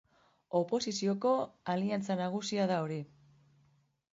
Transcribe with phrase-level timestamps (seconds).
[0.59, 1.33] Oposizioko
[1.75, 2.99] aliantza nagusia da hori.